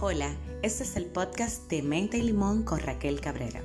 [0.00, 3.64] Hola, este es el podcast de Menta y Limón con Raquel Cabrera.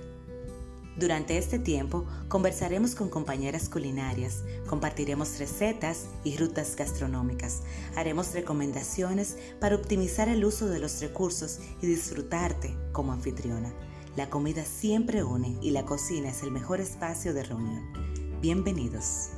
[0.98, 7.62] Durante este tiempo conversaremos con compañeras culinarias, compartiremos recetas y rutas gastronómicas,
[7.96, 13.72] haremos recomendaciones para optimizar el uso de los recursos y disfrutarte como anfitriona.
[14.16, 17.94] La comida siempre une y la cocina es el mejor espacio de reunión.
[18.42, 19.30] Bienvenidos.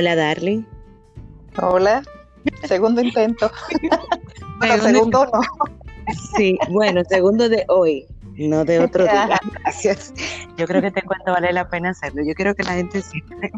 [0.00, 0.62] Hola, Darling.
[1.60, 2.02] Hola.
[2.64, 3.50] Segundo intento.
[4.58, 5.40] bueno, segundo no.
[6.34, 8.06] Sí, bueno, segundo de hoy,
[8.38, 9.38] no de otro día.
[9.62, 10.14] Gracias.
[10.56, 12.22] Yo creo que te cuento vale la pena hacerlo.
[12.24, 13.52] Yo quiero que la gente siente.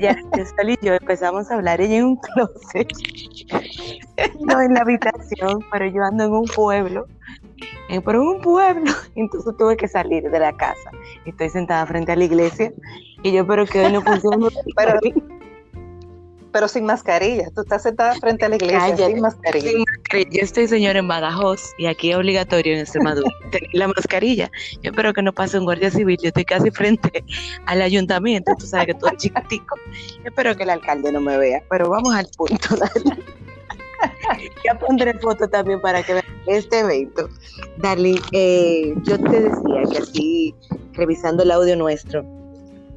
[0.00, 2.88] Ya, Sol y yo empezamos a hablar ella en un closet,
[4.40, 7.06] no en la habitación, pero yo ando en un pueblo,
[7.90, 10.90] eh, pero en un pueblo, entonces tuve que salir de la casa.
[11.26, 12.72] Estoy sentada frente a la iglesia
[13.26, 14.48] y yo, pero que hoy no funciona.
[14.76, 15.00] pero,
[16.52, 17.50] pero sin mascarilla.
[17.54, 19.70] Tú estás sentada frente a la iglesia sin, mascarilla.
[20.12, 24.50] Yo estoy, señor, en Badajoz y aquí es obligatorio en Extremadura tener la mascarilla.
[24.82, 26.16] Yo espero que no pase un guardia civil.
[26.22, 27.24] Yo estoy casi frente
[27.66, 28.52] al ayuntamiento.
[28.58, 29.76] Tú sabes que todo es chiquitico.
[30.18, 31.62] Yo espero que el alcalde no me vea.
[31.68, 32.76] Pero vamos al punto.
[34.64, 37.28] ya pondré foto también para que vean este evento.
[37.78, 40.54] Darling, eh, yo te decía que así,
[40.92, 42.24] revisando el audio nuestro,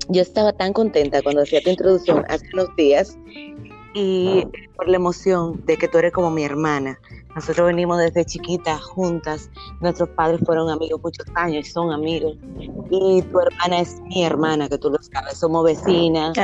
[0.09, 3.17] yo estaba tan contenta cuando hacía tu introducción hace unos días
[3.93, 6.99] y por la emoción de que tú eres como mi hermana.
[7.35, 9.49] Nosotros venimos desde chiquitas juntas,
[9.81, 12.35] nuestros padres fueron amigos muchos años y son amigos.
[12.89, 16.35] Y tu hermana es mi hermana, que tú lo sabes, somos vecinas.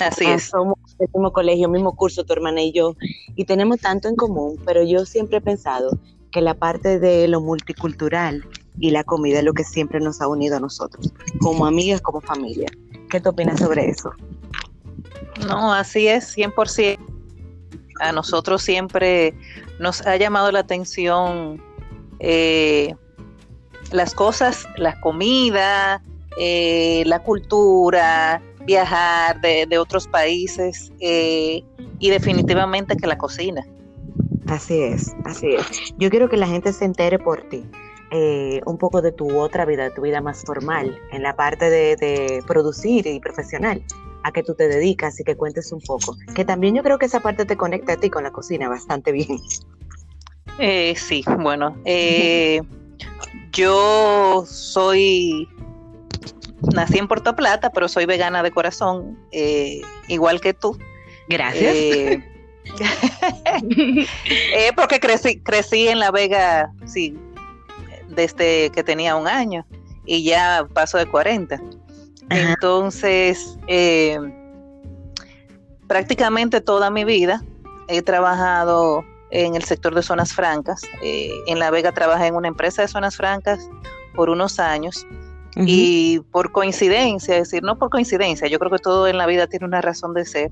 [0.00, 0.44] Así, es.
[0.44, 2.96] Somos del mismo colegio, mismo curso, tu hermana y yo.
[3.36, 5.90] Y tenemos tanto en común, pero yo siempre he pensado
[6.32, 8.44] que la parte de lo multicultural
[8.78, 12.20] y la comida es lo que siempre nos ha unido a nosotros, como amigas, como
[12.20, 12.68] familia.
[13.10, 14.12] ¿Qué te opinas sobre eso?
[15.46, 16.98] No, así es, 100%.
[18.00, 19.34] A nosotros siempre
[19.78, 21.62] nos ha llamado la atención
[22.18, 22.94] eh,
[23.92, 26.02] las cosas, la comida,
[26.38, 31.62] eh, la cultura, viajar de, otros países eh,
[31.98, 33.66] y definitivamente que la cocina.
[34.46, 35.94] Así es, así es.
[35.98, 37.64] Yo quiero que la gente se entere por ti.
[38.12, 41.70] Eh, un poco de tu otra vida, de tu vida más formal, en la parte
[41.70, 43.84] de, producir y profesional,
[44.24, 46.16] a que tú te dedicas y que cuentes un poco.
[46.34, 49.12] Que también yo creo que esa parte te conecta a ti con la cocina bastante
[49.12, 49.38] bien.
[50.58, 52.62] Eh, sí, bueno, eh,
[53.52, 55.48] yo soy,
[56.74, 59.20] nací en Puerto Plata, pero soy vegana de corazón,
[60.08, 60.76] igual que tú.
[61.28, 61.76] Gracias.
[64.76, 67.16] porque crecí, crecí en La Vega, sí,
[68.10, 69.66] desde que tenía un año
[70.04, 71.60] y ya paso de 40.
[72.30, 74.18] Entonces, eh,
[75.86, 77.42] prácticamente toda mi vida
[77.88, 80.82] he trabajado en el sector de zonas francas.
[81.02, 83.68] Eh, en La Vega trabajé en una empresa de zonas francas
[84.14, 85.06] por unos años.
[85.56, 89.48] Y por coincidencia, es decir, no por coincidencia, yo creo que todo en la vida
[89.48, 90.50] tiene una razón de ser.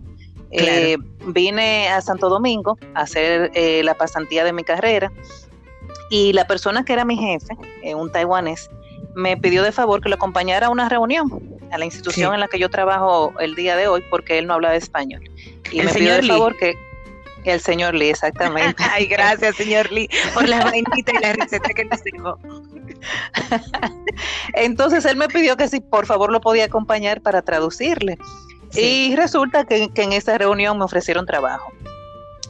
[0.51, 3.53] Eh, vine a Santo Domingo a hacer
[3.85, 5.13] la pasantía de mi carrera
[6.11, 8.71] y la persona que era mi jefe, eh, un taiwanés,
[9.15, 12.49] me pidió de favor que lo acompañara a una reunión a la institución en la
[12.49, 15.23] que yo trabajo el día de hoy porque él no hablaba español.
[15.71, 16.77] Y me pidió de favor que
[17.45, 18.83] el señor Lee, exactamente.
[18.91, 22.39] Ay, gracias, señor Lee, por la vainita y la receta que nos dejó.
[24.55, 28.19] Entonces él me pidió que si por favor lo podía acompañar para traducirle.
[28.75, 31.73] Y resulta que, que en esa reunión me ofrecieron trabajo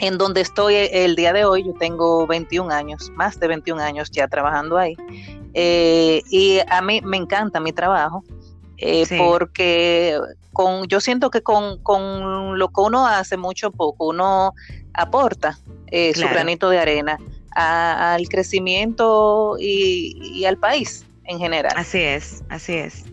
[0.00, 4.10] en donde estoy el día de hoy, yo tengo 21 años, más de 21 años
[4.10, 4.96] ya trabajando ahí.
[5.54, 8.24] Eh, y a mí me encanta mi trabajo,
[8.76, 10.18] eh, porque
[10.52, 11.78] con, yo siento que con,
[12.58, 14.54] lo que uno hace mucho poco, uno
[14.94, 17.18] aporta eh, su granito de arena
[17.50, 21.72] al crecimiento y al país en general.
[21.76, 23.04] Así es, así es.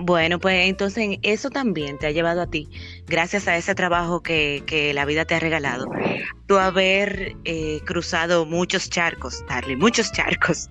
[0.00, 2.68] Bueno, pues entonces eso también te ha llevado a ti,
[3.08, 5.90] gracias a ese trabajo que, que la vida te ha regalado,
[6.46, 10.70] tú haber eh, cruzado muchos charcos, Darly, muchos charcos.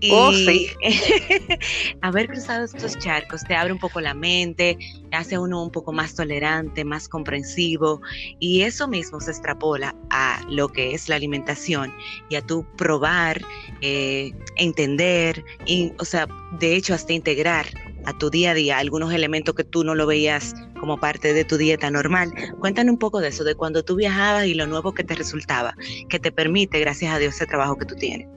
[0.00, 0.68] Y oh, sí.
[2.02, 4.76] haber cruzado estos charcos te abre un poco la mente,
[5.10, 8.02] hace uno un poco más tolerante, más comprensivo,
[8.40, 11.94] y eso mismo se extrapola a lo que es la alimentación
[12.28, 13.40] y a tu probar,
[13.80, 16.28] eh, entender, y, o sea,
[16.58, 17.66] de hecho hasta integrar
[18.06, 21.44] a tu día a día algunos elementos que tú no lo veías como parte de
[21.44, 22.32] tu dieta normal.
[22.60, 25.74] Cuéntanos un poco de eso, de cuando tú viajabas y lo nuevo que te resultaba,
[26.08, 28.28] que te permite, gracias a Dios, ese trabajo que tú tienes.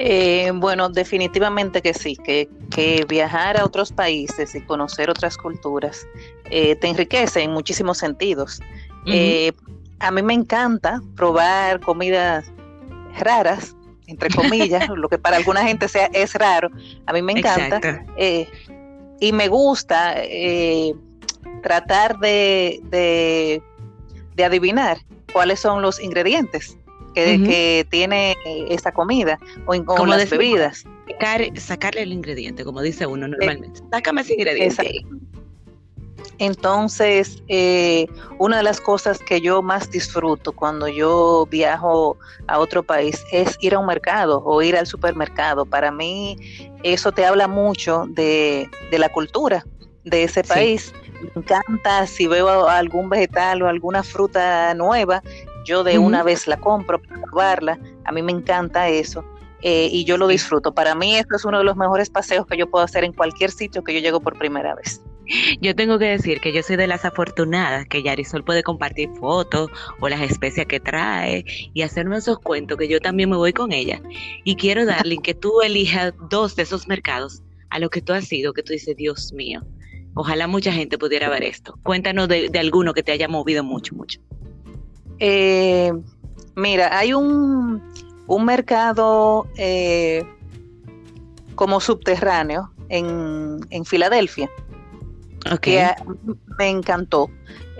[0.00, 2.48] Eh, bueno, definitivamente que sí, que,
[3.08, 6.06] viajar a otros países y conocer otras culturas
[6.50, 8.60] eh, te enriquece en muchísimos sentidos.
[9.06, 9.52] Eh,
[9.98, 12.52] a mí me encanta probar comidas
[13.18, 13.74] raras,
[14.08, 16.70] entre comillas, lo que para alguna gente sea es raro.
[17.06, 18.04] A mí me encanta
[19.20, 20.16] y me gusta
[21.62, 22.80] tratar de,
[24.34, 24.98] de adivinar
[25.32, 26.76] cuáles son los ingredientes
[27.14, 30.84] que, tiene eh, esa comida o, en, las bebidas.
[31.56, 33.80] sacarle el ingrediente, como dice uno eh, normalmente.
[33.90, 35.04] Sácame ese ingrediente.
[36.38, 38.06] Entonces, eh,
[38.38, 43.56] una de las cosas que yo más disfruto cuando yo viajo a otro país es
[43.60, 45.66] ir a un mercado o ir al supermercado.
[45.66, 46.36] Para mí,
[46.84, 49.64] eso te habla mucho de, la cultura
[50.04, 50.92] de ese país.
[51.34, 55.22] Me encanta si veo algún vegetal o alguna fruta nueva,
[55.64, 59.24] yo de una vez la compro para probarla, a mí me encanta eso.
[59.60, 60.72] Eh, y yo lo disfruto.
[60.72, 63.50] Para mí esto es uno de los mejores paseos que yo puedo hacer en cualquier
[63.50, 65.02] sitio que yo llego por primera vez.
[65.60, 69.70] Yo tengo que decir que yo soy de las afortunadas que Yarisol puede compartir fotos
[70.00, 71.44] o las especias que trae
[71.74, 74.00] y hacerme esos cuentos que yo también me voy con ella.
[74.44, 78.26] Y quiero darle que tú elijas dos de esos mercados a lo que tú has
[78.26, 79.62] sido, que tú dices, Dios mío,
[80.14, 81.78] ojalá mucha gente pudiera ver esto.
[81.82, 84.20] Cuéntanos de, de alguno que te haya movido mucho, mucho.
[85.18, 85.92] Eh,
[86.56, 87.82] mira, hay un,
[88.26, 90.24] un mercado eh,
[91.54, 94.48] como subterráneo en, en Filadelfia
[95.60, 95.86] que
[96.58, 97.30] me encantó.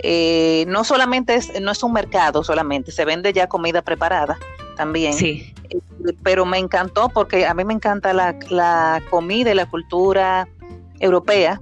[0.01, 4.37] Eh, no solamente es, no es un mercado solamente, se vende ya comida preparada
[4.77, 5.13] también.
[5.13, 5.53] Sí.
[5.69, 5.79] Eh,
[6.23, 10.47] pero me encantó porque a mí me encanta la, la comida y la cultura
[10.99, 11.61] europea,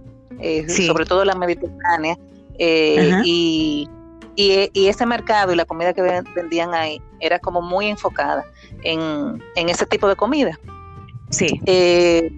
[0.67, 2.17] sobre todo la mediterránea.
[2.59, 3.89] y
[4.37, 8.45] y, ese mercado y la comida que vendían ahí era como muy enfocada
[8.83, 10.59] en, ese tipo de comida.
[11.31, 11.59] Sí.
[11.65, 12.31] Eh,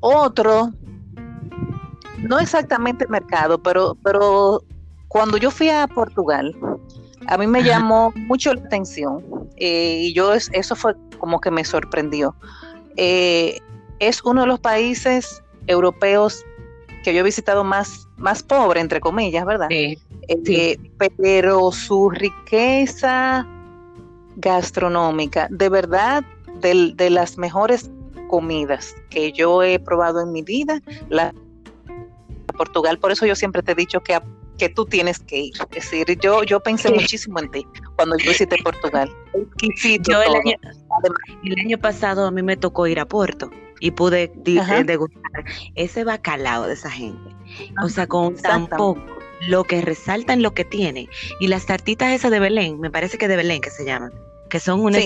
[0.00, 0.72] otro,
[2.24, 4.62] no exactamente mercado, pero, pero
[5.08, 6.54] cuando yo fui a Portugal,
[7.26, 9.24] a mí me llamó mucho la atención
[9.56, 12.34] eh, y yo eso fue como que me sorprendió.
[12.96, 13.60] Eh,
[13.98, 16.44] es uno de los países europeos
[17.02, 19.68] que yo he visitado más, más pobre, entre comillas, ¿verdad?
[19.70, 19.98] Sí.
[20.28, 20.78] Eh,
[21.18, 23.46] pero su riqueza
[24.36, 26.24] gastronómica, de verdad,
[26.60, 27.90] de, las mejores
[28.28, 31.34] comidas que yo he probado en mi vida, la
[32.54, 34.18] Portugal, por eso yo siempre te he dicho que,
[34.58, 35.54] que tú tienes que ir.
[35.72, 37.66] Es decir, yo, yo pensé muchísimo en ti
[37.96, 39.10] cuando yo visité Portugal.
[40.00, 40.56] Yo el, año,
[41.44, 46.66] el año pasado a mí me tocó ir a Puerto y pude degustar ese bacalao
[46.66, 47.34] de esa gente.
[47.82, 49.04] O sea, con tan poco
[49.48, 51.08] lo que resalta en lo que tiene.
[51.40, 54.12] Y las tartitas esas de Belén, me parece que de Belén que se llaman,
[54.48, 54.98] que son una...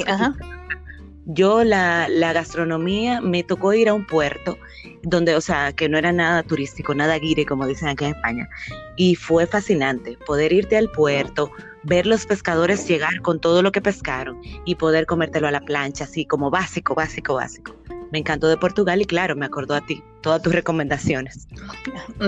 [1.31, 4.57] Yo la, la, gastronomía me tocó ir a un puerto
[5.03, 8.49] donde, o sea, que no era nada turístico, nada guire, como dicen aquí en España.
[8.97, 11.51] Y fue fascinante poder irte al puerto,
[11.83, 16.05] ver los pescadores llegar con todo lo que pescaron y poder comértelo a la plancha,
[16.05, 17.77] así como básico, básico, básico.
[18.11, 21.47] Me encantó de Portugal y claro, me acordó a ti, todas tus recomendaciones.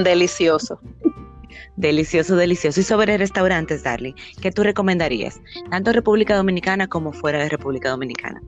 [0.05, 0.79] Delicioso.
[1.76, 2.81] Delicioso, delicioso.
[2.81, 4.12] Y sobre restaurantes, Darling,
[4.43, 5.41] ¿qué tú recomendarías?
[5.70, 8.43] Tanto República Dominicana como fuera de República Dominicana.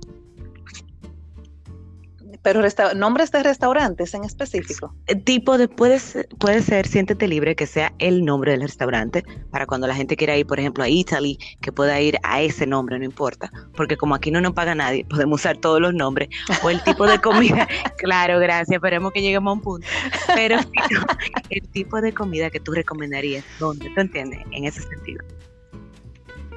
[2.43, 2.61] Pero
[2.95, 4.95] nombres de restaurantes en específico.
[5.07, 9.25] Eh, tipo de, puede ser, puede ser, siéntete libre que sea el nombre del restaurante,
[9.51, 12.67] para cuando la gente quiera ir, por ejemplo, a Italy, que pueda ir a ese
[12.67, 16.29] nombre, no importa, porque como aquí no nos paga nadie, podemos usar todos los nombres,
[16.63, 17.69] o el tipo de comida,
[17.99, 19.87] claro, gracias, esperemos que lleguemos a un punto,
[20.35, 20.57] pero
[21.51, 23.91] el tipo de comida que tú recomendarías, ¿dónde?
[23.95, 24.41] ¿Tú entiendes?
[24.51, 25.25] En ese sentido.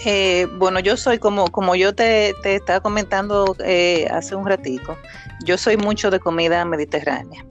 [0.03, 4.97] Eh, bueno, yo soy como, como yo te, estaba comentando eh, hace un ratico,
[5.45, 7.45] yo soy mucho de comida mediterránea.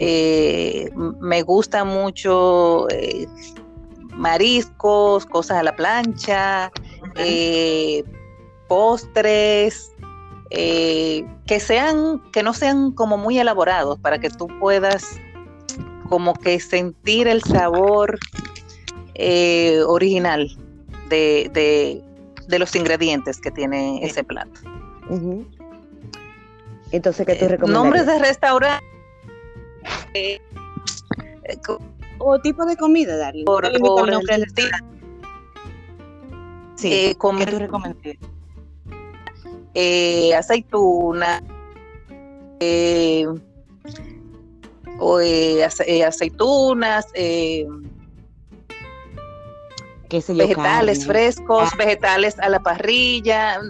[0.00, 2.88] Eh, me gusta mucho
[4.12, 6.72] mariscos, cosas a la plancha,
[8.66, 9.92] postres,
[10.50, 15.20] que sean, que no sean como muy elaborados para que tú puedas
[16.08, 18.18] como que sentir el sabor
[19.86, 20.48] original
[21.08, 22.02] de,
[22.48, 24.60] los ingredientes que tiene ese plato.
[26.92, 27.82] Entonces, ¿qué tú eh, recomiendas?
[27.82, 28.84] Nombres de restaurante.
[30.14, 30.40] Eh,
[32.18, 33.44] o tipo de comida, Darío.
[33.44, 34.46] Por, por el
[36.76, 38.16] Sí, eh, ¿qué tú recomiendas?
[39.74, 41.42] Eh, aceituna,
[42.60, 43.26] eh,
[44.98, 45.18] o,
[46.06, 47.06] aceitunas,
[50.14, 53.60] eh, vegetales frescos, vegetales a la parrilla.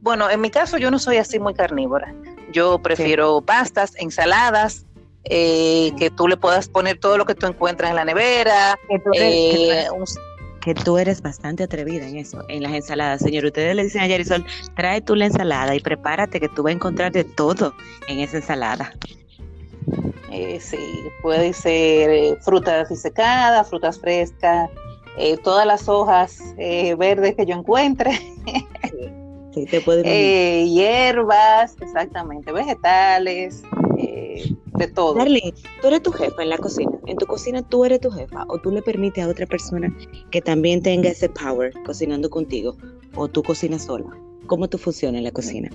[0.00, 2.14] Bueno, en mi caso yo no soy así muy carnívora.
[2.52, 4.86] Yo prefiero pastas, ensaladas,
[5.24, 8.78] eh, que tú le puedas poner todo lo que tú encuentras en la nevera.
[8.88, 13.20] Que tú, eres, bastante atrevida en eso, en las ensaladas.
[13.22, 14.44] Señor, ustedes le dicen a Yarisol,
[14.76, 17.74] trae tú la ensalada y prepárate que tú vas a encontrar de todo
[18.06, 18.92] en esa ensalada.
[20.30, 20.78] Eh, sí,
[21.20, 24.70] puede ser eh, frutas disecadas, frutas frescas,
[25.16, 28.12] eh, todas las hojas eh, verdes que yo encuentre.
[29.54, 33.62] sí, te puede hierbas, exactamente, vegetales,
[33.96, 35.14] de todo.
[35.14, 36.92] Darlene, tú eres tu jefa en la cocina.
[37.06, 39.94] En tu cocina tú eres tu jefa o tú le permites a otra persona
[40.30, 42.76] que también tenga ese power cocinando contigo
[43.14, 44.06] o tú cocinas sola.
[44.46, 45.70] ¿Cómo tú funcionas en la cocina?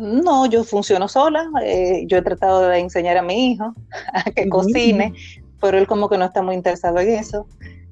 [0.00, 1.50] No, yo funciono sola.
[1.62, 3.74] Eh, yo he tratado de enseñar a mi hijo
[4.12, 5.12] a que cocine,
[5.60, 7.46] pero él como que no está muy interesado en eso.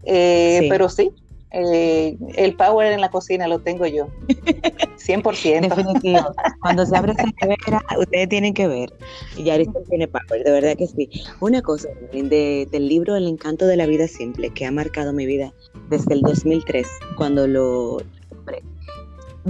[0.07, 1.11] Eh, pero sí,
[1.51, 4.09] eh, el power en la cocina lo tengo yo.
[4.99, 5.69] 100%.
[5.69, 6.35] Definitivo.
[6.61, 8.93] Cuando se abre esa nevera, ustedes tienen que ver.
[9.37, 11.09] Y Yarisol tiene power, de verdad que sí.
[11.41, 15.27] Una cosa, de, del libro El encanto de la vida simple, que ha marcado mi
[15.27, 15.53] vida
[15.89, 16.87] desde el 2003,
[17.17, 17.99] cuando lo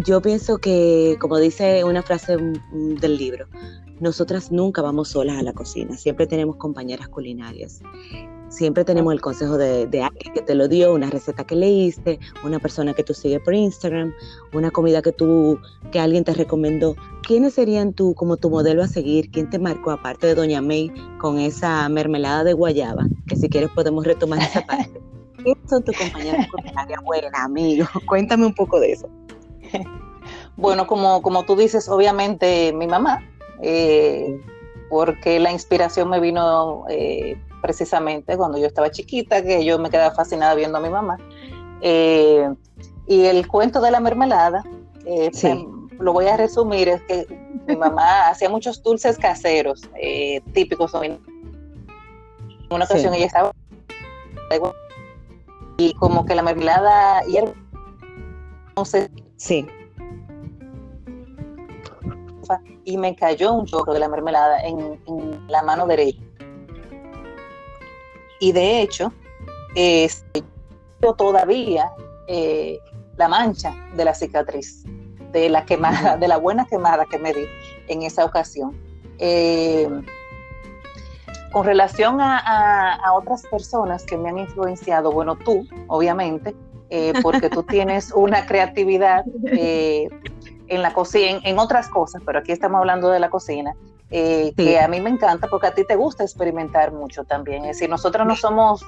[0.05, 3.47] yo pienso que, como dice una frase del libro,
[3.99, 7.81] nosotras nunca vamos solas a la cocina, siempre tenemos compañeras culinarias.
[8.49, 12.59] Siempre tenemos el consejo de, alguien que te lo dio, una receta que leíste, una
[12.59, 14.13] persona que tú sigues por Instagram,
[14.53, 15.59] una comida que tú,
[15.91, 16.97] que alguien te recomendó.
[17.23, 19.31] ¿Quiénes serían tú como tu modelo a seguir?
[19.31, 23.07] ¿Quién te marcó aparte de Doña May con esa mermelada de guayaba?
[23.27, 25.01] Que si quieres podemos retomar esa parte.
[25.43, 27.01] ¿Quiénes son tus compañeras culinarias?
[27.03, 27.87] Buena, amigo.
[28.07, 29.09] Cuéntame un poco de eso.
[30.57, 33.23] Bueno, como, como tú dices, obviamente mi mamá,
[33.61, 34.41] eh,
[34.89, 40.15] porque la inspiración me vino eh, precisamente cuando yo estaba chiquita, que yo me quedaba
[40.15, 41.19] fascinada viendo a mi mamá.
[41.81, 42.49] Eh,
[43.07, 44.65] y el cuento de la mermelada,
[45.99, 47.27] lo voy a resumir, es que
[47.67, 49.83] mi mamá hacía muchos dulces caseros,
[50.53, 50.93] típicos.
[51.03, 51.19] En
[52.71, 53.53] una ocasión ella estaba
[55.79, 59.67] y como que la mermelada y entonces Sí.
[62.85, 65.01] Y me cayó un chorro de la mermelada en,
[65.49, 66.21] la mano derecha.
[68.41, 69.13] Y de hecho,
[69.75, 70.45] este,
[71.17, 71.91] todavía
[72.29, 72.79] eh,
[73.17, 74.85] la mancha de la cicatriz,
[75.33, 77.47] de la quemada, de la buena quemada que me di
[77.89, 78.77] en esa ocasión.
[79.19, 79.89] Eh,
[81.57, 86.55] con relación a, otras personas que me han influenciado, bueno, tú, obviamente,
[86.91, 90.11] eh, porque tú tienes una creatividad eh,
[90.69, 93.75] en la cocina, en, otras cosas, pero aquí estamos hablando de la cocina,
[94.11, 97.65] eh, que a mí me encanta porque a ti te gusta experimentar mucho también.
[97.65, 98.85] Es decir, nosotros no somos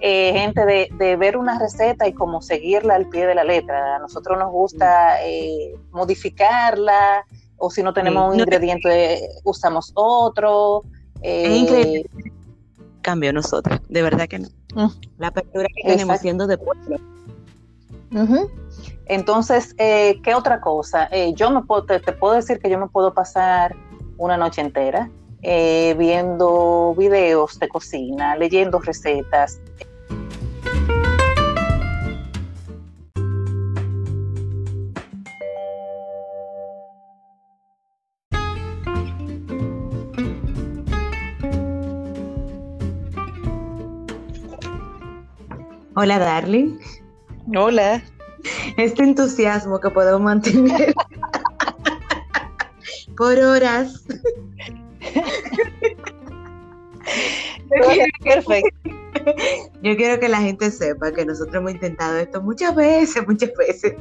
[0.00, 3.96] gente de, ver una receta y como seguirla al pie de la letra.
[3.96, 5.16] A nosotros nos gusta
[5.92, 7.24] modificarla
[7.56, 10.82] o si no tenemos un ingrediente, usamos otro.
[11.22, 12.10] es increíble.
[13.00, 14.48] Cambio nosotros, de verdad que no.
[14.74, 14.90] Mm.
[15.18, 16.98] La apertura que tenemos siendo de pueblo
[19.06, 21.08] entonces, eh, ¿qué otra cosa?
[21.10, 23.74] Eh, yo me puedo, te, puedo decir que yo me puedo pasar
[24.16, 25.10] una noche entera
[25.42, 29.60] eh, viendo videos de cocina, leyendo recetas.
[45.96, 46.78] Hola, darling.
[47.54, 48.02] Hola.
[48.76, 50.94] Este entusiasmo que podemos mantener
[53.16, 54.04] por horas.
[58.22, 58.90] Perfecto.
[59.82, 63.94] Yo quiero que la gente sepa que nosotros hemos intentado esto muchas veces, muchas veces.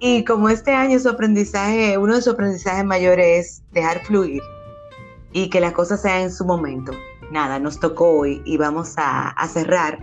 [0.00, 4.42] Y como este año su aprendizaje, uno de sus aprendizajes mayores es dejar fluir
[5.32, 6.92] y que las cosas sean en su momento.
[7.30, 9.98] Nada, nos tocó hoy y vamos a, a cerrar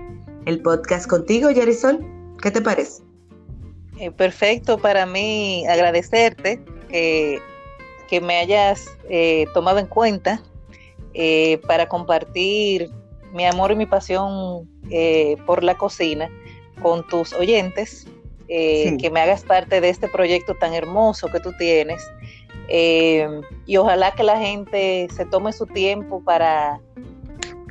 [0.45, 2.05] el podcast contigo, Yarisol.
[2.41, 3.03] ¿Qué te parece?
[3.99, 6.59] Eh, perfecto, para mí agradecerte
[6.89, 7.39] que,
[8.13, 10.39] que me hayas eh, tomado en cuenta
[11.15, 12.91] eh, para compartir
[13.33, 14.69] mi amor y mi pasión
[15.47, 16.29] por la cocina
[16.83, 18.05] con tus oyentes,
[18.47, 21.99] que me hagas parte de este proyecto tan hermoso que tú tienes.
[22.69, 26.79] y ojalá que la gente se tome su tiempo para,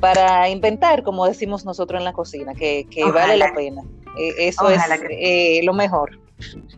[0.01, 3.83] para inventar, como decimos nosotros en la cocina, que, que vale la pena.
[4.17, 6.19] Eh, eso es eh, lo mejor.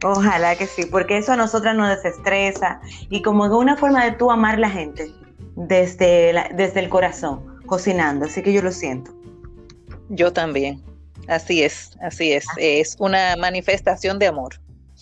[0.03, 4.29] Ojalá que sí, porque eso a nosotras nos desestresa y como una forma de tú
[4.29, 5.11] amar la gente
[5.55, 9.11] desde, desde el corazón, cocinando, así que yo lo siento.
[10.09, 10.83] Yo también,
[11.27, 14.59] así es, así es, es una manifestación de amor.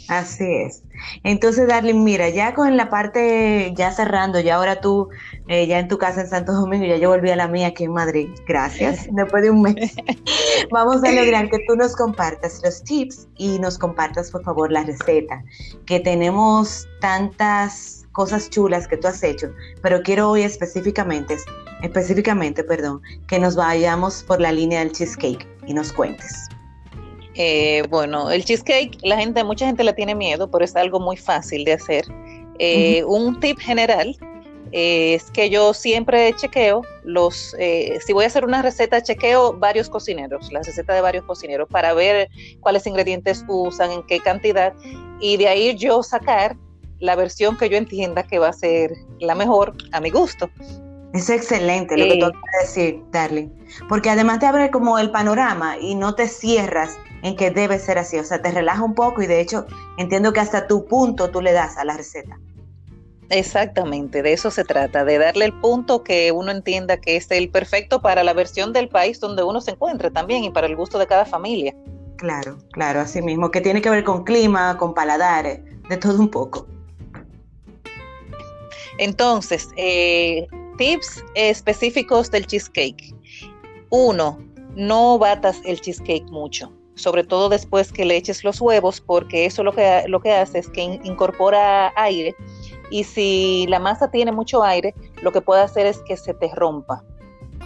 [0.07, 0.83] Así es.
[1.23, 5.09] Entonces, Darling, mira, ya con la parte, ya cerrando, ya ahora tú,
[5.47, 7.83] eh, ya en tu casa en Santo Domingo, ya yo volví a la mía aquí
[7.83, 8.29] en Madrid.
[8.47, 9.07] Gracias.
[9.11, 9.93] Después de un mes,
[10.71, 14.83] vamos a lograr que tú nos compartas los tips y nos compartas, por favor, la
[14.83, 15.43] receta.
[15.85, 21.35] Que tenemos tantas cosas chulas que tú has hecho, pero quiero hoy específicamente,
[21.81, 26.47] específicamente, perdón, que nos vayamos por la línea del cheesecake y nos cuentes.
[27.35, 31.17] Eh, bueno, el cheesecake, la gente, mucha gente le tiene miedo, pero es algo muy
[31.17, 32.05] fácil de hacer.
[32.59, 34.15] Eh, un tip general
[34.73, 37.55] eh, es que yo siempre chequeo los,
[38.05, 41.93] si voy a hacer una receta, chequeo varios cocineros, la receta de varios cocineros para
[41.93, 44.73] ver cuáles ingredientes usan, en qué cantidad,
[45.19, 46.57] y de ahí yo sacar
[46.99, 50.49] la versión que yo entienda que va a ser la mejor a mi gusto.
[51.13, 53.49] Es excelente lo que tú acabas de decir, Darling,
[53.87, 57.99] porque además te abre como el panorama y no te cierras en que debe ser
[57.99, 61.29] así, o sea, te relaja un poco y de hecho entiendo que hasta tu punto
[61.29, 62.39] tú le das a la receta.
[63.33, 67.49] Exactamente, de eso se trata, de darle el punto que uno entienda que es el
[67.49, 70.99] perfecto para la versión del país donde uno se encuentre también y para el gusto
[70.99, 71.75] de cada familia.
[72.17, 76.29] Claro, claro, así mismo, que tiene que ver con clima, con paladares, de todo un
[76.29, 76.67] poco.
[78.99, 80.45] Entonces, eh,
[80.77, 83.15] tips específicos del cheesecake.
[83.89, 84.37] Uno,
[84.75, 89.63] no batas el cheesecake mucho sobre todo después que le eches los huevos, porque eso
[89.63, 92.35] lo que, lo que hace es que incorpora aire
[92.93, 96.53] y si la masa tiene mucho aire, lo que puede hacer es que se te
[96.53, 97.03] rompa.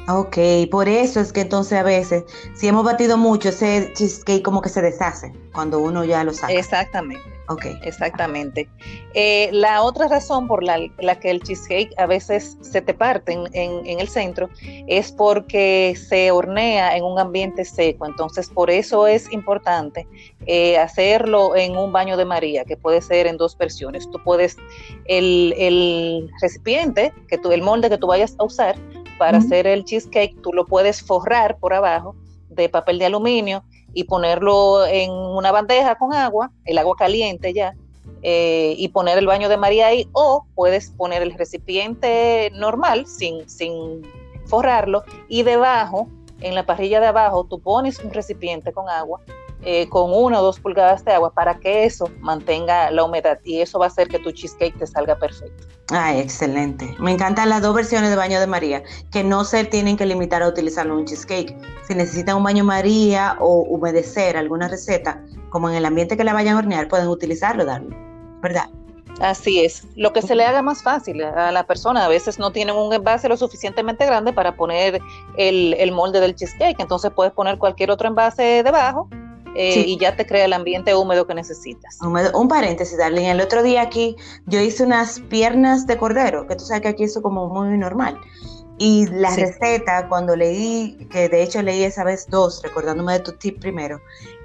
[0.10, 0.38] Ok,
[0.72, 2.24] por eso es que entonces a veces,
[2.56, 6.54] si hemos batido mucho, ese cheesecake como que se deshace cuando uno ya lo saca.
[6.54, 7.38] Exactamente.
[7.50, 7.66] Ok.
[7.84, 8.70] Exactamente.
[9.14, 10.80] Eh, la otra razón por la,
[11.20, 14.50] que el cheesecake a veces se te parte en, el centro
[14.88, 18.06] es porque se hornea en un ambiente seco.
[18.06, 20.08] Entonces, por eso es importante
[20.46, 24.10] eh, hacerlo en un baño de María, que puede ser en dos versiones.
[24.12, 24.58] Tú puedes,
[25.06, 28.76] el, el recipiente, que tú, el molde que tú vayas a usar,
[29.18, 32.16] para hacer el cheesecake, tú lo puedes forrar por abajo
[32.50, 37.74] de papel de aluminio y ponerlo en una bandeja con agua, el agua caliente ya,
[38.22, 43.48] eh, y poner el baño de María ahí, o puedes poner el recipiente normal sin,
[43.50, 44.02] sin
[44.46, 46.10] forrarlo y debajo,
[46.42, 49.22] en la parrilla de abajo, tú pones un recipiente con agua
[49.64, 53.60] eh, con una o dos pulgadas de agua para que eso mantenga la humedad y
[53.60, 55.66] eso va a hacer que tu cheesecake te salga perfecto.
[55.90, 56.96] Ay, excelente.
[57.00, 60.44] Me encantan las dos versiones de baño de María, que no se tienen que limitar
[60.44, 61.58] a utilizarlo en un cheesecake.
[61.88, 66.34] Si necesitan un baño María o humedecer alguna receta, como en el ambiente que la
[66.34, 67.96] vayan a hornear, pueden utilizarlo, darle,
[68.42, 68.70] ¿verdad?
[69.22, 72.06] Así es, lo que se le haga más fácil a la persona.
[72.06, 75.02] A veces no tienen un envase lo suficientemente grande para poner
[75.38, 79.10] el, el molde del cheesecake, entonces puedes poner cualquier otro envase debajo
[79.60, 81.98] eh, y ya te crea el ambiente húmedo que necesitas.
[82.02, 83.32] Un paréntesis, Darlene.
[83.32, 84.16] El otro día aquí
[84.46, 87.76] yo hice unas piernas de cordero, que tú sabes que aquí eso es como muy
[87.76, 88.20] normal.
[88.78, 93.32] Y la receta, cuando leí, que de hecho leí esa vez dos, recordándome de tu
[93.32, 94.00] tip primero,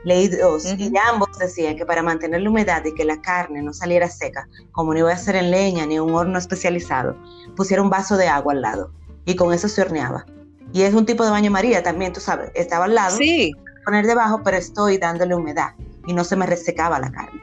[0.04, 3.74] leí dos, y ambos decían que para mantener la humedad y que la carne no
[3.74, 7.14] saliera seca, como no iba a ser en leña ni en un horno especializado,
[7.54, 8.90] pusiera un vaso de agua al lado
[9.26, 10.24] y con eso se horneaba.
[10.72, 13.14] Y es un tipo de baño María también, tú sabes, estaba al lado.
[13.18, 13.52] Sí
[13.84, 15.74] poner debajo, pero estoy dándole humedad
[16.06, 17.40] y no se me resecaba la carne.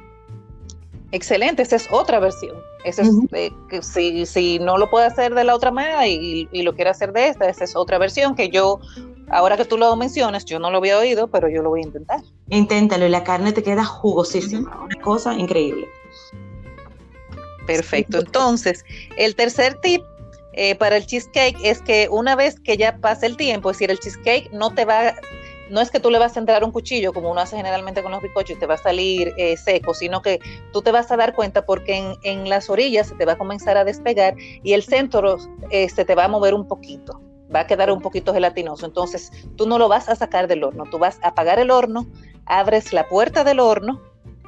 [1.11, 2.55] Excelente, esa es otra versión.
[2.83, 6.47] Esa es, eh, que si, si, no lo puede hacer de la otra manera y,
[6.53, 8.79] lo quiere hacer de esta, esa es otra versión que yo,
[9.29, 11.85] ahora que tú lo mencionas, yo no lo había oído, pero yo lo voy a
[11.85, 12.21] intentar.
[12.49, 15.87] Inténtalo y la carne te queda jugosísima, una cosa increíble.
[17.65, 18.85] Perfecto, entonces,
[19.17, 20.03] el tercer tip
[20.53, 23.91] eh, para el cheesecake es que una vez que ya pase el tiempo, es decir,
[23.91, 25.15] el cheesecake no te va
[25.69, 28.11] no es que tú le vas a entrar un cuchillo como uno hace generalmente con
[28.11, 30.39] los bizcochos y te va a salir eh, seco, sino que
[30.71, 33.77] tú te vas a dar cuenta porque en, las orillas se te va a comenzar
[33.77, 35.37] a despegar y el centro
[35.69, 37.21] eh, se te va a mover un poquito,
[37.53, 38.85] va a quedar un poquito gelatinoso.
[38.85, 42.07] Entonces tú no lo vas a sacar del horno, tú vas a apagar el horno,
[42.45, 44.01] abres la puerta del horno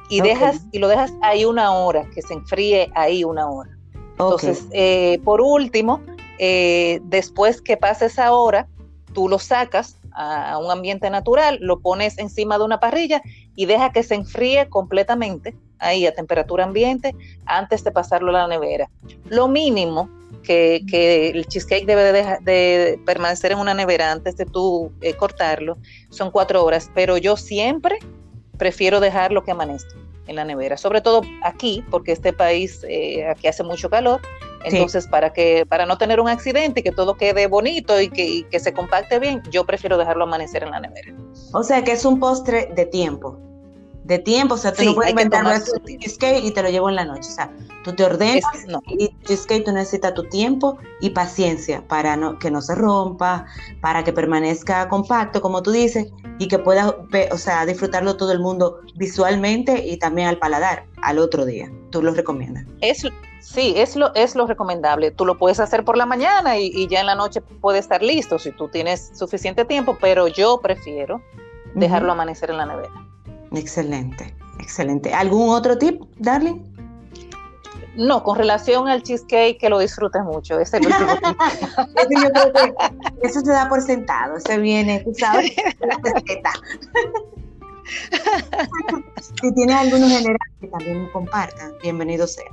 [0.08, 3.70] y dejas y lo dejas ahí una hora, que se enfríe ahí una hora.
[4.12, 6.00] Entonces, eh, por último,
[6.38, 8.68] después que pase esa hora,
[9.14, 13.22] tú lo sacas a, un ambiente natural, lo pones encima de una parrilla
[13.56, 17.14] y deja que se enfríe completamente ahí a temperatura ambiente
[17.46, 18.88] antes de pasarlo a la nevera.
[19.28, 20.08] Lo mínimo
[20.42, 25.78] que, el cheesecake debe de, permanecer en una nevera antes de tú eh, cortarlo
[26.10, 27.98] son cuatro horas, pero yo siempre
[28.58, 29.94] prefiero dejarlo que amanezca
[30.26, 34.20] en la nevera, sobre todo aquí, porque este país eh, aquí hace mucho calor
[34.64, 38.60] entonces, para que para no tener un accidente y que todo quede bonito y que,
[38.60, 41.12] se compacte bien, yo prefiero dejarlo amanecer en la nevera.
[41.52, 43.38] O sea que es un postre de tiempo.
[44.04, 46.96] de tiempo, o sea, tú no puedes inventar un cheesecake y te lo llevo en
[46.96, 48.44] la noche, o sea, tú te ordenas
[48.86, 53.46] y cheesecake tú necesitas tu tiempo y paciencia para no, que no se rompa,
[53.80, 56.94] para que permanezca compacto, como tú dices, y que pueda,
[57.30, 61.70] o sea, disfrutarlo todo el mundo visualmente y también al paladar al otro día.
[61.90, 62.64] ¿Tú lo recomiendas?
[62.80, 63.04] Es,
[63.40, 65.10] sí, es lo, es lo recomendable.
[65.10, 68.38] Tú lo puedes hacer por la mañana y, ya en la noche puede estar listo
[68.38, 71.20] si tú tienes suficiente tiempo, pero yo prefiero
[71.74, 72.92] dejarlo amanecer en la nevera.
[73.52, 75.12] Excelente, excelente.
[75.12, 76.71] ¿Algún otro tip, Darling?
[77.94, 80.58] No, con relación al cheesecake, que lo disfrutes mucho.
[80.58, 80.96] Ese es el tip.
[83.22, 86.52] eso se da por sentado, se viene, tú sabes, la receta.
[89.20, 92.50] si tienes alguno general que también me compartan, bienvenido sea.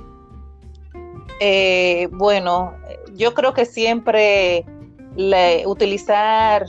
[1.40, 2.74] Eh, bueno,
[3.14, 4.66] yo creo que siempre
[5.66, 6.66] utilizar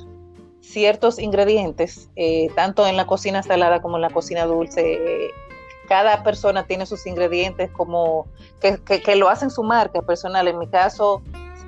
[0.61, 5.29] ciertos ingredientes, eh, tanto en la cocina salada como en la cocina dulce.
[5.91, 8.25] Cada persona tiene sus ingredientes como
[8.61, 10.47] que, lo hacen su marca personal.
[10.47, 11.21] En mi caso,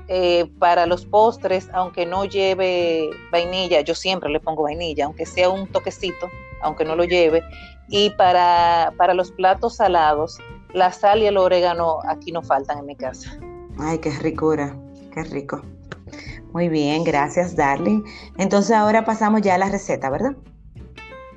[0.08, 5.50] eh, para los postres, aunque no lleve vainilla, yo siempre le pongo vainilla, aunque sea
[5.50, 6.30] un toquecito,
[6.62, 7.44] aunque no lo lleve.
[7.90, 10.40] Y para, para los platos salados,
[10.72, 13.38] la sal y el orégano aquí no faltan en mi casa.
[13.78, 14.74] Ay, qué ricura,
[15.14, 15.62] qué rico.
[16.54, 18.04] Muy bien, gracias, Darling.
[18.38, 20.38] Entonces ahora pasamos ya a la receta, ¿verdad?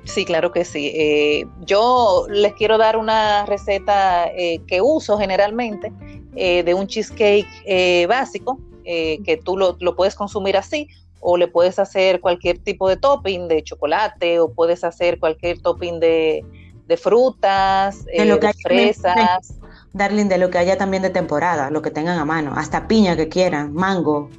[0.07, 0.91] Sí, claro que sí.
[0.95, 5.91] Eh, yo les quiero dar una receta eh, que uso generalmente
[6.35, 10.87] eh, de un cheesecake básico, que tú lo, puedes consumir así,
[11.19, 15.99] o le puedes hacer cualquier tipo de topping de chocolate, o puedes hacer cualquier topping
[15.99, 16.45] de,
[16.97, 19.59] frutas, de, fresas.
[19.91, 23.17] Darling, de lo que haya también de temporada, lo que tengan a mano, hasta piña
[23.17, 24.29] que quieran, mango.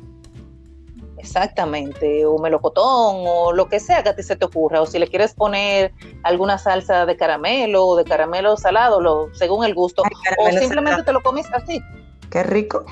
[1.19, 4.99] Exactamente, o melocotón, o lo que sea que a ti se te ocurra, o si
[4.99, 10.03] le quieres poner alguna salsa de caramelo o de caramelo salado, lo, según el gusto,
[10.03, 11.83] o simplemente te lo comes así.
[12.31, 12.85] Qué rico.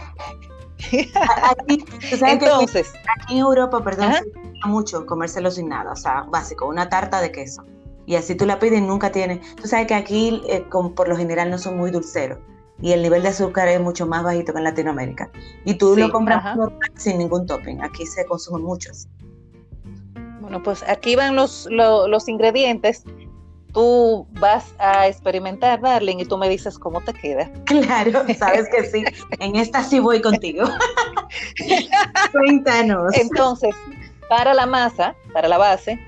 [1.42, 6.88] aquí, Entonces, aquí en Europa, perdón, se mucho comérselo sin nada, o sea, básico, una
[6.88, 7.64] tarta de queso.
[8.06, 9.40] Y así tú la pides y nunca tiene.
[9.60, 12.38] Tú sabes que aquí, eh, por lo general, no son muy dulceros
[12.80, 15.30] y el nivel de azúcar es mucho más bajito que en Latinoamérica.
[15.64, 16.56] Y tú lo compras
[16.94, 17.82] sin ningún topping.
[17.82, 18.90] Aquí se consume mucho
[20.40, 23.04] Bueno, pues aquí van los, los, ingredientes.
[23.72, 27.50] Tú vas a experimentar, Darling, y tú me dices cómo te queda.
[27.64, 29.04] Claro, sabes que sí.
[29.38, 30.64] En esta sí voy contigo.
[32.32, 33.14] Cuéntanos.
[33.14, 33.74] Entonces,
[34.28, 35.98] para la masa, para la base,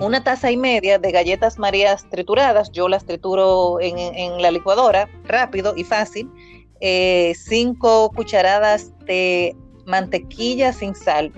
[0.00, 5.74] una taza y media de galletas marías trituradas, yo las trituro en, la licuadora, rápido
[5.76, 6.28] y fácil.
[6.80, 9.54] Eh, cinco cucharadas de
[9.86, 11.32] mantequilla sin sal.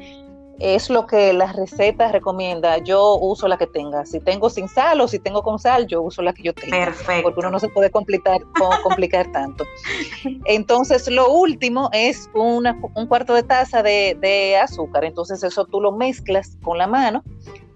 [0.63, 2.79] Es lo que las recetas recomienda.
[2.79, 4.07] Yo uso la que tenga.
[4.07, 6.85] Si tengo sin sal o si tengo con sal, yo uso la que yo tenga.
[6.85, 7.23] Perfecto.
[7.25, 8.41] Porque uno no se puede complicar,
[8.85, 9.65] complicar tanto.
[10.45, 15.05] Entonces, lo último es un cuarto de taza de, de azúcar.
[15.05, 17.25] Entonces, eso tú lo mezclas con la mano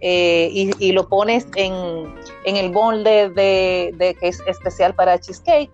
[0.00, 5.70] eh, y, lo pones en, el molde de, que es especial para cheesecake.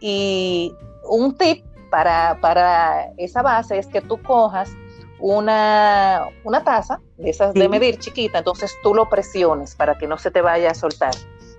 [0.00, 0.72] Y
[1.08, 4.70] un tip para, para esa base es que tú cojas
[5.18, 10.18] una, una taza de esas de medir chiquita, entonces tú lo presiones para que no
[10.18, 11.14] se te vaya a soltar.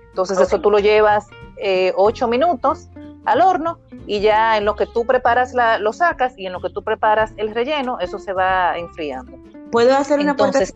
[0.08, 1.26] Entonces eso tú lo llevas
[1.58, 2.88] eh, ocho minutos
[3.24, 6.60] al horno y ya en lo que tú preparas la, lo sacas y en lo
[6.60, 9.36] que tú preparas el relleno, eso se va enfriando.
[9.70, 10.74] ¿Puedo hacer una Entonces,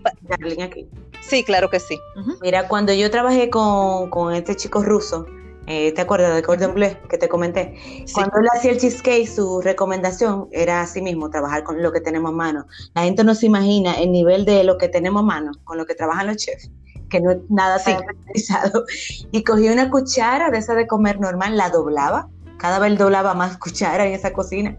[0.62, 0.86] aquí?
[1.20, 1.98] Sí, claro que sí.
[2.42, 5.26] Mira, cuando yo trabajé con, con este chico ruso,
[5.66, 7.77] eh, ¿te acuerdas de Cordon Bleu que te comenté?
[8.12, 12.31] Cuando él hacía el cheesecake, su recomendación era así mismo, trabajar con lo que tenemos
[12.31, 12.66] a mano.
[12.94, 15.87] La gente no se imagina el nivel de lo que tenemos a mano, con lo
[15.87, 16.70] que trabajan los chefs,
[17.09, 18.85] que no es nada tan especializado.
[19.31, 22.29] Y cogía una cuchara de esa de comer normal, la doblaba,
[22.62, 24.79] cada vez doblaba más cuchara en esa cocina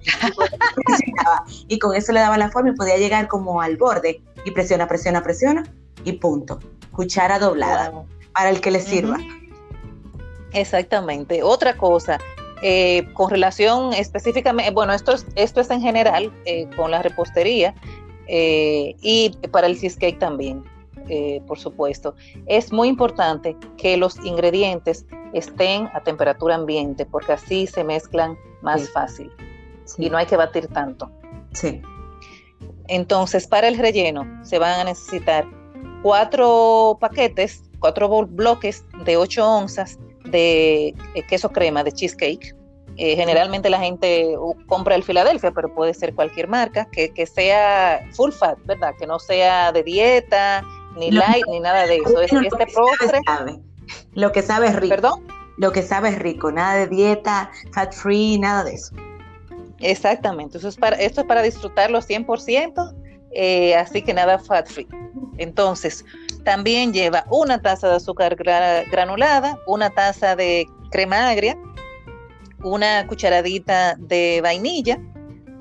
[1.68, 4.88] y con eso le daba la forma y podía llegar como al borde y presiona,
[4.88, 5.64] presiona, presiona
[6.06, 6.60] y punto.
[6.92, 7.92] Cuchara doblada
[8.34, 9.18] para el que le sirva.
[10.54, 11.44] Exactamente.
[11.44, 12.20] Otra cosa,
[12.62, 17.76] eh, con relación específicamente, bueno, esto es, esto es en general eh, con la repostería
[18.28, 20.64] eh, y para el cheesecake también,
[21.46, 22.16] por supuesto.
[22.46, 28.90] Es muy importante que los ingredientes estén a temperatura ambiente porque así se mezclan más
[28.92, 29.30] fácil
[29.98, 31.12] y no hay que batir tanto.
[31.52, 31.82] Sí.
[32.88, 35.46] Entonces, para el relleno se van a necesitar
[36.02, 40.00] cuatro paquetes, cuatro bloques de 8 onzas
[40.34, 42.54] de eh, queso crema de cheesecake.
[42.98, 48.06] Eh, generalmente la gente uh, compra el Filadelfia, pero puede ser cualquier marca, que, sea
[48.12, 48.94] full fat, ¿verdad?
[49.00, 50.64] Que no sea de dieta,
[50.98, 52.22] ni light, ni nada de eso.
[52.22, 53.22] Es, este postre.
[54.14, 54.96] Lo que sabe rico.
[54.96, 55.28] ¿Perdón?
[55.58, 58.96] Lo que sabe rico, nada de dieta, fat free, nada de eso.
[59.80, 62.96] Exactamente, eso es para, esto es para disfrutarlo 100%,
[63.36, 64.88] eh, así que nada fat free.
[65.38, 66.06] Entonces,
[66.44, 71.58] también lleva una taza de azúcar granulada, una taza de crema agria,
[72.64, 75.00] una cucharadita de vainilla,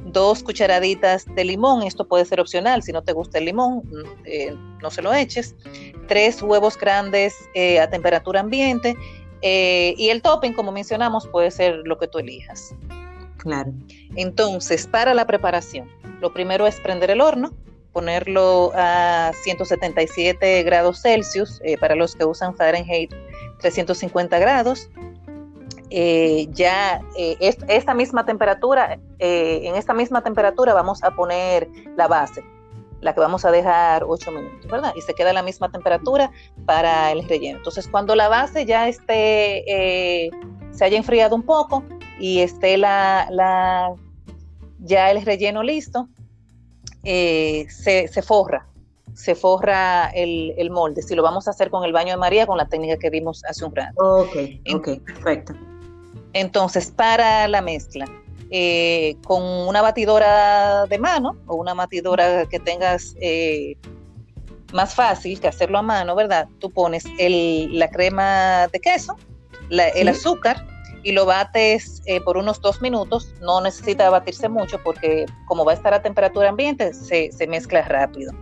[0.04, 3.82] dos cucharaditas de limón, esto puede ser opcional, si no te gusta el limón,
[4.24, 5.54] eh, no se lo eches,
[6.08, 8.96] tres huevos grandes eh, a temperatura ambiente
[9.42, 12.74] eh, y el topping, como mencionamos, puede ser lo que tú elijas.
[13.38, 13.72] Claro.
[14.14, 15.88] Entonces, para la preparación,
[16.20, 17.52] lo primero es prender el horno,
[17.92, 23.12] ponerlo a 177 grados Celsius, para los que usan Fahrenheit
[23.58, 24.88] 350 grados,
[25.94, 27.36] eh, ya eh,
[27.68, 32.42] esta misma temperatura, eh, en esta misma temperatura vamos a poner la base,
[33.02, 34.94] la que vamos a dejar 8 minutos, ¿verdad?
[34.96, 36.30] Y se queda la misma temperatura
[36.64, 37.58] para el relleno.
[37.58, 40.30] Entonces, cuando la base ya esté,
[40.70, 41.84] se haya enfriado un poco
[42.18, 43.94] y esté la, la
[44.78, 46.08] ya el relleno listo,
[47.04, 48.66] se, se, forra,
[49.14, 51.02] se forra el, el, molde.
[51.02, 53.44] Si lo vamos a hacer con el baño de María, con la técnica que vimos
[53.44, 53.94] hace un rato.
[53.96, 54.36] Ok,
[54.74, 55.54] ok, perfecto.
[56.32, 58.06] Entonces, para la mezcla,
[58.50, 63.76] eh, con una batidora de mano o una batidora que tengas eh,
[64.72, 66.48] más fácil que hacerlo a mano, ¿verdad?
[66.58, 69.16] Tú pones la crema de queso,
[69.70, 70.66] el azúcar
[71.02, 73.34] y lo bates eh, por unos dos minutos.
[73.40, 78.32] No necesita batirse mucho porque como va a estar a temperatura ambiente, se, mezcla rápido.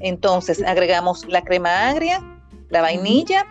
[0.00, 2.22] Entonces agregamos la crema agria,
[2.68, 3.46] la vainilla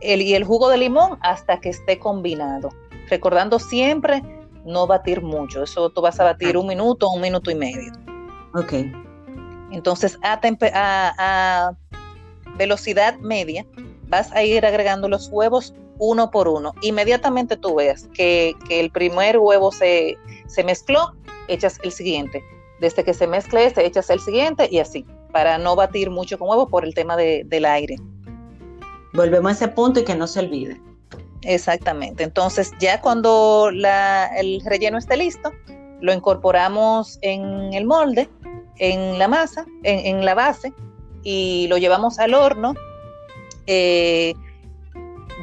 [0.00, 2.70] el, y el jugo de limón hasta que esté combinado.
[3.08, 4.22] Recordando siempre
[4.64, 7.92] no batir mucho, eso tú vas a batir un minuto, un minuto y medio.
[8.54, 8.74] Ok.
[9.70, 10.38] Entonces a,
[10.74, 11.72] a,
[12.56, 13.64] velocidad media
[14.08, 16.74] vas a ir agregando los huevos uno por uno.
[16.82, 20.16] Inmediatamente tú veas que, el primer huevo se,
[20.46, 21.12] se, mezcló,
[21.48, 22.42] echas el siguiente.
[22.80, 26.48] Desde que se mezcle este, echas el siguiente y así, para no batir mucho con
[26.48, 27.96] huevo por el tema del aire.
[29.14, 30.80] Volvemos a ese punto y que no se olvide.
[31.42, 32.24] Exactamente.
[32.24, 35.52] Entonces, ya cuando el relleno esté listo,
[36.00, 38.28] lo incorporamos en el molde,
[38.76, 40.72] en la masa, en, la base,
[41.22, 42.74] y lo llevamos al horno.
[43.68, 44.34] Eh,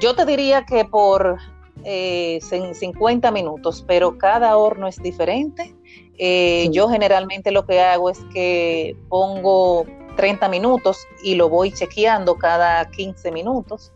[0.02, 1.38] yo te diría que por
[1.84, 5.74] 50 eh, minutos, pero cada horno es diferente.
[6.18, 9.86] Eh, yo generalmente lo que hago es que pongo
[10.18, 13.92] 30 minutos y lo voy chequeando cada 15 minutos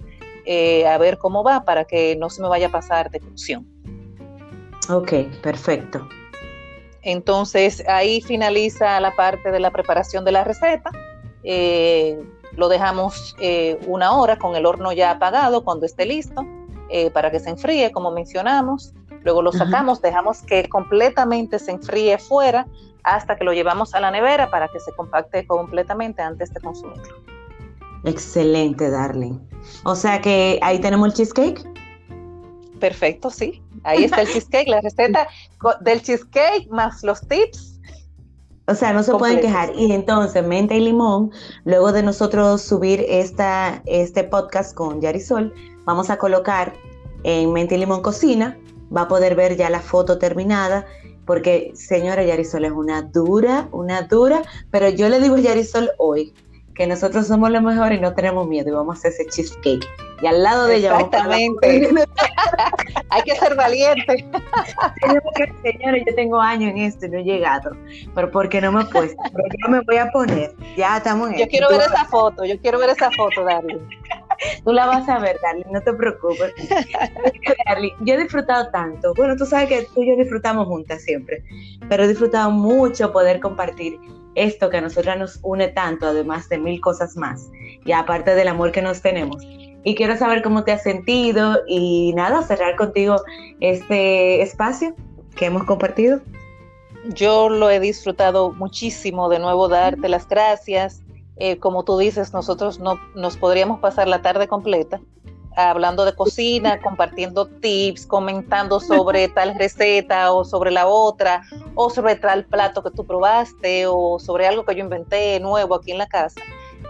[0.45, 3.67] eh, a ver cómo va para que no se me vaya a pasar de cocción.
[4.89, 5.13] Ok,
[5.43, 6.07] perfecto.
[7.01, 10.89] Entonces ahí finaliza la parte de la preparación de la receta.
[11.43, 12.19] Eh,
[12.59, 16.45] lo dejamos eh, una hora con el horno ya apagado cuando esté listo
[17.13, 18.95] para que se enfríe, como mencionamos.
[19.23, 22.65] Luego lo sacamos, dejamos que completamente se enfríe fuera
[23.03, 27.15] hasta que lo llevamos a la nevera para que se compacte completamente antes de consumirlo.
[28.05, 29.39] Excelente, darling.
[29.83, 31.67] O sea que ahí tenemos el cheesecake.
[32.79, 33.61] Perfecto, sí.
[33.83, 35.27] Ahí está el cheesecake, la receta
[35.81, 37.68] del cheesecake más los tips.
[38.69, 39.71] O sea, no se pueden quejar.
[39.75, 41.31] Y entonces, Menta y Limón,
[41.65, 45.53] luego de nosotros subir esta, este podcast con Yarisol,
[45.85, 46.73] vamos a colocar
[47.23, 48.59] en Menta y Limón Cocina,
[48.95, 50.85] va a poder ver ya la foto terminada
[51.25, 56.33] porque señora Yarisol es una dura, una dura, pero yo le digo a Yarisol hoy
[56.79, 59.85] que nosotros somos los mejores y no tenemos miedo y vamos a hacer ese cheesecake.
[60.21, 61.89] Y al lado de ella Exactamente.
[63.09, 64.25] Hay que ser valiente.
[65.61, 67.71] Señores, yo tengo años en esto y no he llegado,
[68.15, 69.21] pero porque no me he puesto.
[69.23, 70.55] Pero yo me voy a poner.
[70.77, 73.79] Ya estamos en Yo quiero ver esa foto, yo quiero ver esa foto, Darling.
[74.63, 76.53] Tú la vas a ver, Darling, no te preocupes.
[77.99, 79.13] yo he disfrutado tanto.
[79.15, 81.43] Bueno, tú sabes que tú y yo disfrutamos juntas siempre,
[81.89, 83.99] pero he disfrutado mucho poder compartir
[84.39, 87.49] esto que a nosotras nos une tanto, además de mil cosas más,
[87.85, 89.43] y aparte del amor que nos tenemos.
[89.83, 93.21] Y quiero saber cómo te has sentido y nada, cerrar contigo
[93.59, 94.95] este espacio
[95.35, 96.21] que hemos compartido.
[97.05, 101.01] Yo lo he disfrutado muchísimo, de nuevo darte las gracias
[101.41, 104.99] eh, como tú dices, nosotros no nos podríamos pasar la tarde completa
[105.55, 111.43] hablando de cocina, compartiendo tips, comentando sobre tal receta o sobre la otra,
[111.75, 115.91] o sobre tal plato que tú probaste, o sobre algo que yo inventé nuevo aquí
[115.91, 116.41] en la casa.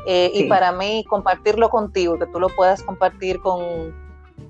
[0.06, 3.94] Eh, y para mí, compartirlo contigo, que tú lo puedas compartir con,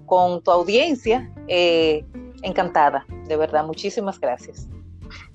[0.06, 2.06] con tu audiencia, eh,
[2.44, 3.66] encantada, de verdad.
[3.66, 4.68] Muchísimas gracias.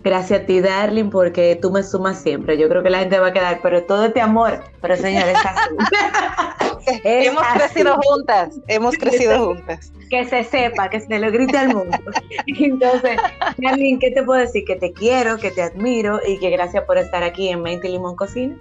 [0.04, 2.58] Gracias a ti, Darling, porque tú me sumas siempre.
[2.58, 5.34] Yo creo que la gente va a quedar, pero todo este amor, pero señores,
[7.04, 9.90] hemos crecido juntas, hemos crecido juntas.
[10.10, 11.96] Que se sepa, que se lo grite al mundo.
[12.46, 13.18] Entonces,
[13.56, 14.64] Darling, ¿qué te puedo decir?
[14.66, 18.14] Que te quiero, que te admiro y que gracias por estar aquí en Mente Limón
[18.14, 18.58] Cocina.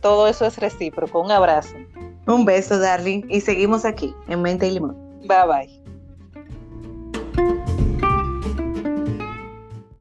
[0.00, 1.20] Todo eso es recíproco.
[1.20, 1.76] Un abrazo.
[2.26, 4.96] Un beso, Darling, y seguimos aquí en Mente y Limón.
[5.26, 5.75] Bye bye.